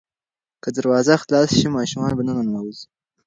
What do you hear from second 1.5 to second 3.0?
شي ماشوم به ننوځي.